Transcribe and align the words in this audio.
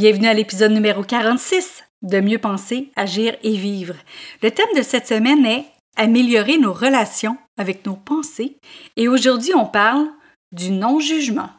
Bienvenue 0.00 0.28
à 0.28 0.32
l'épisode 0.32 0.72
numéro 0.72 1.02
46 1.02 1.84
de 2.00 2.20
Mieux 2.20 2.38
penser, 2.38 2.90
agir 2.96 3.36
et 3.42 3.54
vivre. 3.54 3.92
Le 4.42 4.50
thème 4.50 4.74
de 4.74 4.80
cette 4.80 5.06
semaine 5.06 5.44
est 5.44 5.66
Améliorer 5.94 6.56
nos 6.56 6.72
relations 6.72 7.36
avec 7.58 7.84
nos 7.84 7.96
pensées 7.96 8.56
et 8.96 9.08
aujourd'hui 9.08 9.52
on 9.54 9.66
parle 9.66 10.06
du 10.52 10.70
non-jugement. 10.70 11.50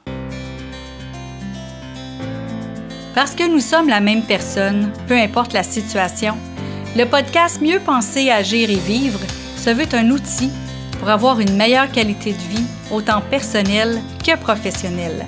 Parce 3.13 3.35
que 3.35 3.47
nous 3.47 3.59
sommes 3.59 3.89
la 3.89 3.99
même 3.99 4.23
personne, 4.23 4.91
peu 5.07 5.13
importe 5.13 5.53
la 5.53 5.61
situation, 5.61 6.35
le 6.97 7.05
podcast 7.05 7.61
Mieux 7.61 7.79
penser, 7.79 8.31
agir 8.31 8.71
et 8.71 8.79
vivre 8.79 9.19
se 9.55 9.69
veut 9.69 9.93
un 9.93 10.09
outil 10.09 10.49
pour 10.97 11.09
avoir 11.09 11.41
une 11.41 11.55
meilleure 11.55 11.91
qualité 11.91 12.31
de 12.33 12.57
vie, 12.57 12.65
autant 12.91 13.21
personnelle 13.21 14.01
que 14.25 14.35
professionnelle. 14.35 15.27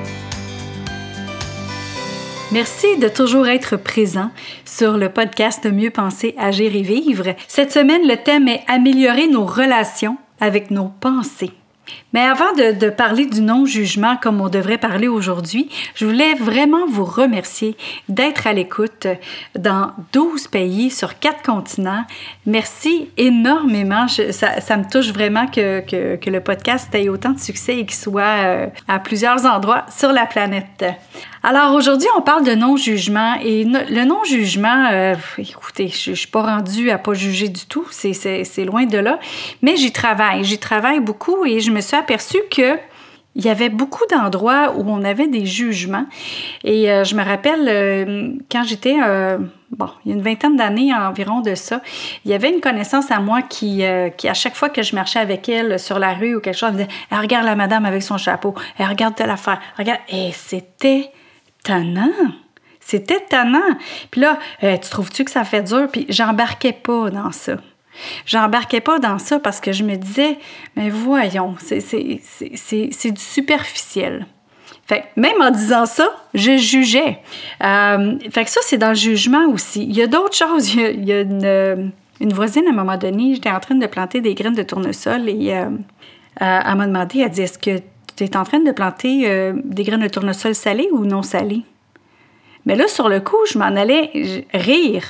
Merci 2.51 2.97
de 2.97 3.07
toujours 3.07 3.47
être 3.47 3.77
présent 3.77 4.29
sur 4.65 4.97
le 4.97 5.07
podcast 5.07 5.65
Mieux 5.65 5.89
penser, 5.89 6.35
agir 6.37 6.75
et 6.75 6.81
vivre. 6.81 7.33
Cette 7.47 7.71
semaine, 7.71 8.05
le 8.05 8.17
thème 8.17 8.49
est 8.49 8.65
Améliorer 8.67 9.29
nos 9.29 9.45
relations 9.45 10.17
avec 10.41 10.69
nos 10.69 10.91
pensées. 10.99 11.53
Mais 12.13 12.21
avant 12.21 12.51
de, 12.53 12.89
parler 12.89 13.25
du 13.25 13.41
non-jugement 13.41 14.17
comme 14.17 14.41
on 14.41 14.49
devrait 14.49 14.77
parler 14.77 15.07
aujourd'hui, 15.07 15.69
je 15.95 16.05
voulais 16.05 16.33
vraiment 16.35 16.85
vous 16.87 17.05
remercier 17.05 17.77
d'être 18.09 18.47
à 18.47 18.53
l'écoute 18.53 19.07
dans 19.57 19.91
12 20.11 20.47
pays 20.47 20.91
sur 20.91 21.19
4 21.19 21.41
continents. 21.43 22.03
Merci 22.45 23.09
énormément. 23.15 24.07
ça, 24.09 24.77
me 24.77 24.89
touche 24.89 25.11
vraiment 25.13 25.47
que, 25.47 25.79
que, 26.17 26.29
le 26.29 26.41
podcast 26.41 26.93
ait 26.95 27.07
autant 27.07 27.31
de 27.31 27.39
succès 27.39 27.77
et 27.77 27.85
qu'il 27.85 27.95
soit 27.95 28.43
euh, 28.43 28.67
à 28.87 28.99
plusieurs 28.99 29.45
endroits 29.45 29.85
sur 29.89 30.11
la 30.11 30.25
planète. 30.25 30.83
Alors 31.43 31.73
aujourd'hui, 31.73 32.07
on 32.15 32.21
parle 32.21 32.45
de 32.45 32.53
non-jugement 32.53 33.33
et 33.43 33.63
le 33.63 34.05
non-jugement, 34.05 34.89
euh, 34.91 35.15
écoutez, 35.39 35.87
je, 35.87 36.11
suis 36.11 36.27
pas 36.27 36.43
rendue 36.43 36.91
à 36.91 36.99
pas 36.99 37.15
juger 37.15 37.49
du 37.49 37.65
tout, 37.65 37.85
c'est 37.89 38.65
loin 38.65 38.85
de 38.85 38.99
là, 38.99 39.17
mais 39.63 39.75
j'y 39.75 39.91
travaille, 39.91 40.43
j'y 40.43 40.59
travaille 40.59 40.99
beaucoup 40.99 41.43
et 41.45 41.59
je 41.59 41.71
me 41.71 41.81
suis 41.81 41.97
aperçue 41.97 42.41
que 42.51 42.77
il 43.33 43.45
y 43.45 43.49
avait 43.49 43.69
beaucoup 43.69 44.03
d'endroits 44.11 44.73
où 44.75 44.83
on 44.87 45.05
avait 45.05 45.27
des 45.27 45.45
jugements. 45.45 46.05
Et 46.65 46.91
euh, 46.91 47.05
je 47.05 47.15
me 47.15 47.23
rappelle, 47.23 47.65
euh, 47.69 48.33
quand 48.51 48.63
j'étais, 48.63 48.97
bon, 49.71 49.87
il 50.05 50.11
y 50.11 50.13
a 50.13 50.17
une 50.17 50.21
vingtaine 50.21 50.57
d'années 50.57 50.93
environ 50.93 51.39
de 51.39 51.55
ça, 51.55 51.81
il 52.23 52.29
y 52.29 52.35
avait 52.35 52.51
une 52.53 52.59
connaissance 52.59 53.09
à 53.09 53.19
moi 53.19 53.41
qui, 53.41 53.83
qui, 54.17 54.27
à 54.29 54.33
chaque 54.35 54.55
fois 54.55 54.69
que 54.69 54.83
je 54.83 54.93
marchais 54.93 55.19
avec 55.19 55.49
elle 55.49 55.79
sur 55.79 55.97
la 55.97 56.13
rue 56.13 56.35
ou 56.35 56.39
quelque 56.39 56.57
chose, 56.57 56.69
elle 56.73 56.75
me 56.75 56.87
disait 56.87 57.17
Regarde 57.17 57.45
la 57.45 57.55
madame 57.55 57.85
avec 57.85 58.03
son 58.03 58.17
chapeau, 58.17 58.53
elle 58.77 58.87
regarde 58.87 59.15
telle 59.15 59.31
affaire, 59.31 59.59
regarde. 59.79 60.01
Et 60.09 60.31
c'était 60.33 61.09
tannant. 61.63 62.11
C'était 62.79 63.19
tannant. 63.19 63.77
Puis 64.09 64.21
là, 64.21 64.39
euh, 64.63 64.77
tu 64.77 64.89
trouves-tu 64.89 65.23
que 65.23 65.31
ça 65.31 65.43
fait 65.43 65.63
dur? 65.63 65.87
Puis 65.91 66.05
j'embarquais 66.09 66.73
pas 66.73 67.09
dans 67.09 67.31
ça. 67.31 67.57
J'embarquais 68.25 68.81
pas 68.81 68.99
dans 68.99 69.19
ça 69.19 69.39
parce 69.39 69.59
que 69.59 69.71
je 69.71 69.83
me 69.83 69.95
disais, 69.95 70.37
mais 70.75 70.89
voyons, 70.89 71.55
c'est 71.59 71.81
du 73.11 73.21
superficiel. 73.21 74.25
Fait 74.87 75.05
même 75.15 75.41
en 75.41 75.51
disant 75.51 75.85
ça, 75.85 76.09
je 76.33 76.57
jugeais. 76.57 77.19
Euh, 77.63 78.17
fait 78.31 78.45
que 78.45 78.49
ça, 78.49 78.61
c'est 78.63 78.77
dans 78.77 78.89
le 78.89 78.95
jugement 78.95 79.47
aussi. 79.49 79.83
Il 79.83 79.95
y 79.95 80.01
a 80.01 80.07
d'autres 80.07 80.35
choses. 80.35 80.73
Il 80.73 81.05
y 81.05 81.13
a, 81.13 81.21
une, 81.21 81.91
une, 82.19 82.33
voisine, 82.33 82.65
à 82.67 82.71
un 82.71 82.73
moment 82.73 82.97
donné, 82.97 83.35
j'étais 83.35 83.51
en 83.51 83.59
train 83.59 83.75
de 83.75 83.85
planter 83.87 84.21
des 84.21 84.33
graines 84.33 84.55
de 84.55 84.63
tournesol 84.63 85.29
et 85.29 85.53
euh, 85.53 85.69
elle 86.39 86.75
m'a 86.75 86.87
demandé, 86.87 87.19
elle 87.19 87.29
dit, 87.29 87.41
est-ce 87.41 87.59
que 87.59 87.81
tu 88.29 88.37
en 88.37 88.43
train 88.43 88.59
de 88.59 88.71
planter 88.71 89.23
euh, 89.25 89.53
des 89.63 89.83
graines 89.83 90.01
de 90.01 90.07
tournesol 90.07 90.55
salées 90.55 90.89
ou 90.91 91.05
non 91.05 91.23
salées? 91.23 91.63
Mais 92.65 92.75
là, 92.75 92.87
sur 92.87 93.09
le 93.09 93.19
coup, 93.19 93.37
je 93.51 93.57
m'en 93.57 93.65
allais 93.65 94.45
rire. 94.53 95.03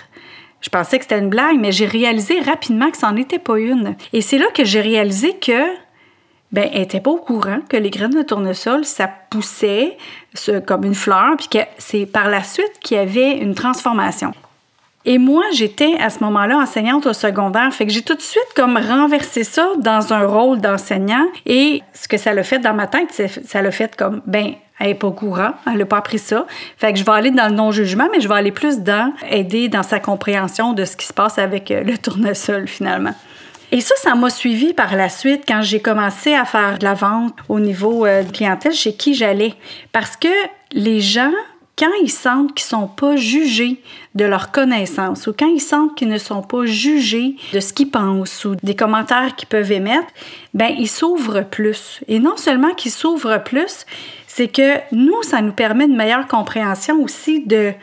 Je 0.62 0.70
pensais 0.70 0.98
que 0.98 1.04
c'était 1.04 1.20
une 1.20 1.30
blague, 1.30 1.58
mais 1.60 1.72
j'ai 1.72 1.86
réalisé 1.86 2.40
rapidement 2.40 2.92
que 2.92 3.06
n'en 3.06 3.16
était 3.16 3.40
pas 3.40 3.60
une. 3.60 3.96
Et 4.14 4.22
c'est 4.22 4.38
là 4.38 4.46
que 4.54 4.64
j'ai 4.64 4.82
réalisé 4.82 5.36
que, 5.36 5.66
ben, 6.52 6.70
elle 6.72 6.82
n'était 6.82 7.02
pas 7.02 7.12
au 7.12 7.18
courant 7.18 7.60
que 7.68 7.78
les 7.78 7.90
graines 7.90 8.16
de 8.16 8.22
tournesol, 8.22 8.86
ça 8.86 9.10
poussait 9.30 9.98
comme 10.66 10.86
une 10.86 10.96
fleur, 10.96 11.36
puis 11.38 11.48
que 11.48 11.60
c'est 11.78 12.06
par 12.06 12.30
la 12.30 12.44
suite 12.44 12.80
qu'il 12.82 12.98
y 12.98 13.00
avait 13.00 13.38
une 13.38 13.56
transformation. 13.56 14.34
Et 15.06 15.18
moi, 15.18 15.44
j'étais 15.54 15.96
à 16.00 16.10
ce 16.10 16.24
moment-là 16.24 16.58
enseignante 16.58 17.08
au 17.08 17.14
secondaire, 17.14 17.74
fait 17.74 17.86
que 17.86 17.92
j'ai 17.92 18.04
tout 18.04 18.16
de 18.16 18.22
suite 18.22 18.48
comme 18.56 18.78
renversé 18.78 19.44
ça 19.44 19.68
dans 19.80 20.14
un 20.14 20.26
rôle 20.26 20.62
d'enseignant. 20.62 21.26
Et 21.46 21.82
ce 21.94 22.08
que 22.08 22.18
ça 22.18 22.34
l'a 22.34 22.44
fait 22.44 22.60
dans 22.60 22.74
ma 22.74 22.88
tête, 22.88 23.10
ça 23.46 23.62
l'a 23.62 23.72
fait 23.72 23.96
comme, 23.96 24.22
ben, 24.28 24.54
elle 24.80 24.88
n'est 24.88 24.96
pas 24.96 25.08
au 25.08 25.12
courant, 25.12 25.52
elle 25.68 25.78
n'a 25.78 25.86
pas 25.86 25.98
appris 25.98 26.20
ça. 26.20 26.46
Fait 26.78 26.94
que 26.94 27.00
je 27.00 27.06
vais 27.06 27.12
aller 27.12 27.32
dans 27.32 27.48
le 27.48 27.56
non-jugement, 27.56 28.08
mais 28.12 28.20
je 28.20 28.28
vais 28.28 28.36
aller 28.36 28.52
plus 28.52 28.80
dans 28.80 29.14
aider 29.30 29.70
dans 29.70 29.84
sa 29.84 30.00
compréhension 30.00 30.74
de 30.74 30.86
ce 30.86 30.98
qui 30.98 31.06
se 31.06 31.14
passe 31.14 31.38
avec 31.38 31.72
euh, 31.72 31.84
le 31.84 31.98
tournesol 31.98 32.68
finalement. 32.68 33.14
Et 33.72 33.80
ça, 33.80 33.96
ça 33.98 34.16
m'a 34.16 34.30
suivi 34.30 34.74
par 34.74 34.96
la 34.96 35.08
suite 35.08 35.44
quand 35.48 35.62
j'ai 35.62 35.80
commencé 35.80 36.34
à 36.34 36.46
faire 36.46 36.78
de 36.78 36.84
la 36.84 36.94
vente 36.94 37.34
au 37.48 37.60
niveau 37.60 38.06
euh, 38.06 38.24
de 38.24 38.32
clientèle 38.32 38.74
chez 38.74 38.94
qui 38.94 39.14
j'allais. 39.14 39.54
Parce 39.94 40.18
que 40.18 40.28
les 40.74 41.00
gens 41.00 41.32
quand 41.82 41.92
ils 42.04 42.12
sentent 42.12 42.54
qu'ils 42.54 42.78
ne 42.78 42.82
sont 42.82 42.88
pas 42.88 43.16
jugés 43.16 43.82
de 44.14 44.24
leurs 44.24 44.52
connaissances 44.52 45.26
ou 45.26 45.34
quand 45.34 45.48
ils 45.48 45.60
sentent 45.60 45.96
qu'ils 45.96 46.10
ne 46.10 46.20
sont 46.20 46.44
pas 46.44 46.66
jugés 46.66 47.38
de 47.54 47.60
ce 47.60 47.74
qu'ils 47.74 47.90
pensent 47.90 48.46
ou 48.46 48.56
des 48.62 48.76
commentaires 48.76 49.36
qu'ils 49.36 49.48
peuvent 49.48 49.72
émettre, 49.72 50.06
ben 50.54 50.72
ils 50.78 50.88
s'ouvrent 50.88 51.42
plus. 51.42 52.02
Et 52.08 52.20
non 52.20 52.38
seulement 52.38 52.76
qu'ils 52.76 52.92
s'ouvrent 52.92 53.42
plus, 53.44 53.88
c'est 54.28 54.48
que 54.48 54.78
nous, 54.92 55.24
ça 55.24 55.42
nous 55.42 55.54
permet 55.54 55.86
une 55.86 55.96
meilleure 55.96 56.28
compréhension 56.28 57.02
aussi 57.02 57.48
de 57.48 57.74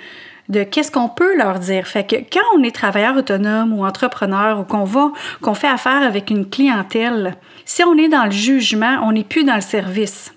de 0.48 0.62
qu'est-ce 0.62 0.91
qu'on 0.91 1.10
peut 1.10 1.36
leur 1.36 1.59
dire. 1.59 1.86
Fait 1.86 2.06
que 2.06 2.16
quand 2.16 2.41
on 2.56 2.62
est 2.62 2.75
travailleur 2.75 3.16
autonome 3.16 3.78
ou 3.78 3.84
entrepreneur 3.84 4.59
ou 4.59 4.65
qu'on 4.65 4.84
va, 4.84 5.12
qu'on 5.42 5.53
fait 5.53 5.69
affaire 5.69 6.03
avec 6.03 6.30
une 6.30 6.48
clientèle, 6.48 7.36
si 7.66 7.84
on 7.84 7.98
est 7.98 8.09
dans 8.09 8.25
le 8.25 8.30
jugement, 8.30 9.00
on 9.03 9.12
n'est 9.12 9.25
plus 9.25 9.44
dans 9.44 9.56
le 9.56 9.60
service. 9.60 10.32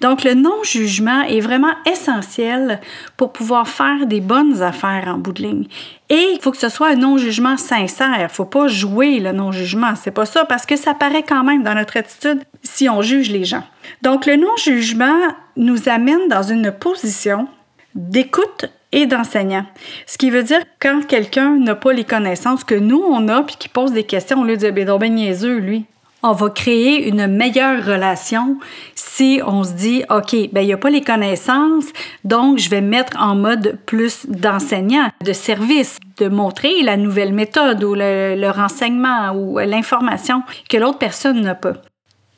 Donc, 0.00 0.24
le 0.24 0.34
non-jugement 0.34 1.22
est 1.22 1.40
vraiment 1.40 1.72
essentiel 1.90 2.80
pour 3.16 3.32
pouvoir 3.32 3.68
faire 3.68 4.06
des 4.06 4.20
bonnes 4.20 4.62
affaires 4.62 5.04
en 5.08 5.18
bout 5.18 5.32
de 5.32 5.42
ligne. 5.42 5.66
Et 6.08 6.30
il 6.34 6.38
faut 6.40 6.52
que 6.52 6.56
ce 6.56 6.68
soit 6.68 6.90
un 6.90 6.96
non-jugement 6.96 7.56
sincère. 7.56 8.14
Il 8.18 8.22
ne 8.24 8.28
faut 8.28 8.44
pas 8.44 8.68
jouer 8.68 9.18
le 9.18 9.32
non-jugement. 9.32 9.94
C'est 9.96 10.10
pas 10.10 10.26
ça 10.26 10.44
parce 10.44 10.66
que 10.66 10.76
ça 10.76 10.94
paraît 10.94 11.24
quand 11.24 11.44
même 11.44 11.62
dans 11.62 11.74
notre 11.74 11.96
attitude 11.96 12.42
si 12.62 12.88
on 12.88 13.02
juge 13.02 13.30
les 13.30 13.44
gens. 13.44 13.64
Donc, 14.02 14.26
le 14.26 14.36
non-jugement 14.36 15.18
nous 15.56 15.88
amène 15.88 16.28
dans 16.28 16.42
une 16.42 16.70
position 16.72 17.48
d'écoute 17.94 18.66
et 18.92 19.06
d'enseignant. 19.06 19.66
Ce 20.06 20.16
qui 20.16 20.30
veut 20.30 20.42
dire 20.42 20.60
quand 20.80 21.06
quelqu'un 21.06 21.56
n'a 21.56 21.74
pas 21.74 21.92
les 21.92 22.04
connaissances 22.04 22.64
que 22.64 22.74
nous, 22.74 23.02
on 23.02 23.28
a, 23.28 23.42
puis 23.42 23.56
qui 23.58 23.68
pose 23.68 23.92
des 23.92 24.04
questions, 24.04 24.40
on 24.40 24.44
lui 24.44 24.56
dit, 24.56 24.70
ben, 24.70 24.98
ben 24.98 25.14
niaiseux, 25.14 25.58
lui 25.58 25.86
on 26.22 26.32
va 26.32 26.50
créer 26.50 27.08
une 27.08 27.26
meilleure 27.26 27.84
relation 27.84 28.58
si 28.94 29.40
on 29.46 29.64
se 29.64 29.72
dit, 29.72 30.02
OK, 30.10 30.34
ben, 30.52 30.60
il 30.60 30.66
n'y 30.66 30.72
a 30.72 30.78
pas 30.78 30.90
les 30.90 31.02
connaissances, 31.02 31.86
donc 32.24 32.58
je 32.58 32.68
vais 32.68 32.80
mettre 32.80 33.16
en 33.20 33.34
mode 33.34 33.78
plus 33.86 34.26
d'enseignant, 34.26 35.10
de 35.24 35.32
service, 35.32 35.98
de 36.18 36.28
montrer 36.28 36.82
la 36.82 36.96
nouvelle 36.96 37.32
méthode 37.32 37.82
ou 37.84 37.94
le, 37.94 38.34
le 38.36 38.50
renseignement 38.50 39.32
ou 39.32 39.58
l'information 39.58 40.42
que 40.68 40.76
l'autre 40.76 40.98
personne 40.98 41.40
n'a 41.40 41.54
pas. 41.54 41.74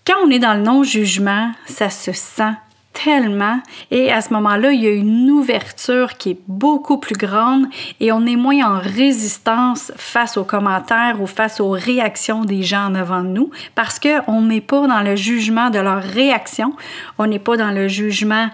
Quand 0.07 0.17
on 0.25 0.31
est 0.31 0.39
dans 0.39 0.55
le 0.55 0.63
non-jugement, 0.63 1.53
ça 1.67 1.91
se 1.91 2.13
sent 2.13 2.55
tellement. 3.05 3.61
Et 3.91 4.11
à 4.13 4.21
ce 4.21 4.33
moment-là, 4.33 4.73
il 4.73 4.83
y 4.83 4.87
a 4.87 4.91
une 4.91 5.31
ouverture 5.31 6.17
qui 6.17 6.31
est 6.31 6.41
beaucoup 6.49 6.99
plus 6.99 7.17
grande 7.17 7.67
et 8.01 8.11
on 8.11 8.27
est 8.27 8.37
moins 8.37 8.77
en 8.77 8.79
résistance 8.81 9.93
face 9.97 10.37
aux 10.37 10.45
commentaires 10.45 11.21
ou 11.21 11.27
face 11.27 11.61
aux 11.61 11.71
réactions 11.71 12.45
des 12.45 12.63
gens 12.63 12.87
en 12.87 12.95
avant 12.95 13.23
de 13.23 13.29
nous 13.29 13.51
parce 13.75 14.01
qu'on 14.01 14.43
n'est 14.43 14.61
pas 14.61 14.87
dans 14.87 15.03
le 15.03 15.15
jugement 15.15 15.71
de 15.71 15.79
leurs 15.79 16.03
réactions, 16.03 16.75
on 17.19 17.27
n'est 17.27 17.39
pas 17.39 17.57
dans 17.57 17.71
le 17.71 17.87
jugement 17.87 18.49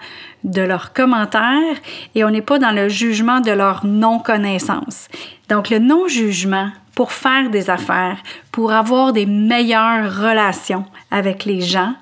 de 0.44 0.61
leurs 0.61 0.93
commentaires 0.93 1.79
et 2.14 2.23
on 2.23 2.31
n'est 2.31 2.43
pas 2.43 2.58
dans 2.58 2.73
le 2.73 2.88
jugement 2.88 3.41
de 3.41 3.50
leur 3.50 3.87
non-connaissance. 3.87 5.08
Donc 5.49 5.70
le 5.70 5.79
non-jugement 5.79 6.69
pour 6.94 7.12
faire 7.12 7.49
des 7.50 7.70
affaires, 7.70 8.19
pour 8.52 8.73
avoir 8.73 9.12
des 9.12 9.26
meilleures 9.26 10.14
relations 10.17 10.85
avec 11.11 11.44
les 11.44 11.61
gens, 11.61 11.94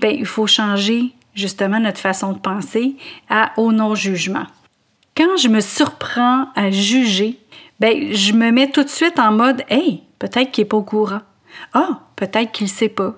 ben, 0.00 0.14
il 0.14 0.26
faut 0.26 0.46
changer 0.46 1.12
justement 1.34 1.80
notre 1.80 2.00
façon 2.00 2.32
de 2.32 2.38
penser 2.38 2.96
à, 3.28 3.52
au 3.56 3.72
non-jugement. 3.72 4.46
Quand 5.16 5.36
je 5.36 5.48
me 5.48 5.60
surprends 5.60 6.48
à 6.54 6.70
juger, 6.70 7.38
ben 7.80 8.12
je 8.12 8.32
me 8.32 8.50
mets 8.50 8.70
tout 8.70 8.84
de 8.84 8.88
suite 8.88 9.18
en 9.18 9.32
mode 9.32 9.62
hey, 9.68 10.02
peut-être 10.18 10.50
qu'il 10.50 10.62
n'est 10.64 10.68
pas 10.68 10.76
au 10.76 10.82
courant. 10.82 11.20
Ah, 11.72 12.00
peut-être 12.16 12.52
qu'il 12.52 12.66
ne 12.66 12.70
sait 12.70 12.88
pas. 12.88 13.14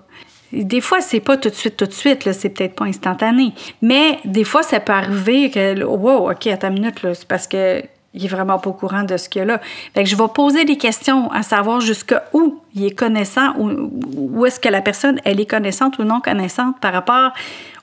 Des 0.52 0.80
fois, 0.80 1.00
c'est 1.00 1.20
pas 1.20 1.36
tout 1.36 1.48
de 1.48 1.54
suite, 1.54 1.76
tout 1.76 1.86
de 1.86 1.92
suite, 1.92 2.30
c'est 2.32 2.50
peut-être 2.50 2.76
pas 2.76 2.84
instantané. 2.84 3.52
Mais 3.82 4.20
des 4.24 4.44
fois, 4.44 4.62
ça 4.62 4.78
peut 4.80 4.92
arriver 4.92 5.50
que, 5.50 5.82
wow, 5.82 6.30
OK, 6.30 6.46
à 6.46 6.56
ta 6.56 6.70
minute, 6.70 6.94
c'est 7.14 7.26
parce 7.26 7.46
que 7.46 7.82
il 8.14 8.24
est 8.24 8.28
vraiment 8.28 8.58
pas 8.58 8.70
au 8.70 8.72
courant 8.72 9.02
de 9.02 9.16
ce 9.16 9.28
qu'il 9.28 9.40
y 9.40 9.42
a 9.42 9.44
là. 9.44 9.60
Fait 9.94 10.02
que 10.02 10.08
je 10.08 10.16
vais 10.16 10.28
poser 10.34 10.64
des 10.64 10.78
questions 10.78 11.30
à 11.32 11.42
savoir 11.42 11.80
jusqu'à 11.80 12.24
où 12.32 12.55
il 12.76 12.84
est 12.84 12.94
connaissant, 12.94 13.54
ou 13.58 13.90
où 14.14 14.46
est-ce 14.46 14.60
que 14.60 14.68
la 14.68 14.82
personne, 14.82 15.18
elle 15.24 15.40
est 15.40 15.46
connaissante 15.46 15.98
ou 15.98 16.04
non 16.04 16.20
connaissante 16.20 16.78
par 16.78 16.92
rapport 16.92 17.32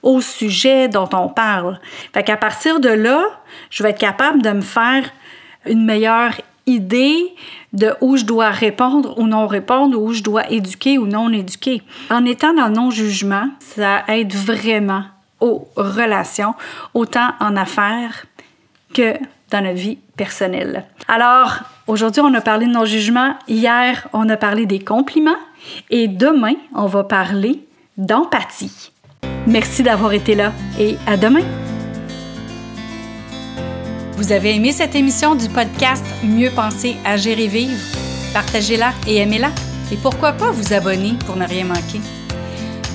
au 0.04 0.22
sujet 0.22 0.88
dont 0.88 1.10
on 1.14 1.30
parle? 1.30 1.80
Fait 2.14 2.24
qu'à 2.24 2.38
partir 2.38 2.80
de 2.80 2.90
là, 2.90 3.24
je 3.72 3.82
vais 3.84 3.90
être 3.90 4.00
capable 4.00 4.42
de 4.42 4.52
me 4.52 4.62
faire 4.62 5.04
une 5.66 5.84
meilleure 5.84 6.34
idée 6.68 7.34
de 7.74 7.94
où 8.02 8.18
je 8.18 8.24
dois 8.24 8.52
répondre 8.52 9.18
ou 9.18 9.26
non 9.26 9.48
répondre, 9.48 10.00
où 10.00 10.14
je 10.14 10.22
dois 10.22 10.50
éduquer 10.52 10.98
ou 10.98 11.08
non 11.08 11.32
éduquer. 11.34 11.82
En 12.12 12.24
étant 12.26 12.54
dans 12.54 12.68
le 12.68 12.74
non-jugement, 12.74 13.50
ça 13.60 14.04
aide 14.08 14.34
vraiment 14.34 15.04
aux 15.40 15.68
relations, 15.76 16.54
autant 16.94 17.32
en 17.40 17.58
affaires 17.58 18.26
que 18.94 19.16
dans 19.50 19.62
notre 19.62 19.78
vie 19.78 19.98
personnelle. 20.16 20.86
Alors, 21.08 21.60
aujourd'hui, 21.88 22.22
on 22.22 22.34
a 22.34 22.42
parlé 22.42 22.66
de 22.66 22.72
non-jugement. 22.72 23.36
Hier, 23.48 24.08
on 24.14 24.28
a 24.30 24.38
parlé 24.38 24.66
des 24.66 24.80
compliments. 24.80 25.32
Et 25.90 26.08
demain, 26.08 26.56
on 26.76 26.88
va 26.88 27.04
parler 27.04 27.66
d'empathie. 27.98 28.92
Merci 29.48 29.84
d'avoir 29.84 30.14
été 30.14 30.36
là 30.36 30.52
et 30.80 30.98
à 31.06 31.18
demain. 31.18 31.44
Vous 34.18 34.32
avez 34.32 34.56
aimé 34.56 34.72
cette 34.72 34.96
émission 34.96 35.36
du 35.36 35.50
podcast 35.50 36.06
Mieux 36.24 36.52
penser, 36.52 36.96
agir 37.04 37.40
et 37.40 37.48
vivre? 37.48 37.82
Partagez-la 38.34 38.94
et 39.08 39.18
aimez-la. 39.18 39.50
Et 39.92 39.98
pourquoi 39.98 40.32
pas 40.32 40.52
vous 40.52 40.74
abonner 40.74 41.14
pour 41.26 41.36
ne 41.36 41.46
rien 41.46 41.66
manquer? 41.66 42.00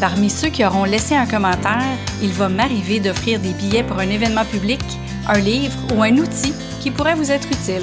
Parmi 0.01 0.31
ceux 0.31 0.49
qui 0.49 0.65
auront 0.65 0.85
laissé 0.85 1.17
un 1.17 1.27
commentaire, 1.27 1.83
il 2.23 2.31
va 2.31 2.49
m'arriver 2.49 3.01
d'offrir 3.01 3.41
des 3.41 3.53
billets 3.53 3.83
pour 3.83 3.99
un 3.99 4.09
événement 4.09 4.45
public, 4.45 4.81
un 5.29 5.39
livre 5.39 5.77
ou 5.95 6.03
un 6.03 6.17
outil 6.17 6.55
qui 6.81 6.91
pourrait 6.91 7.17
vous 7.17 7.31
être 7.31 7.49
utile. 7.49 7.83